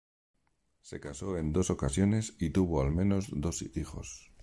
[0.81, 4.31] Se casó en dos ocasiones y tuvo al menos dos hijos.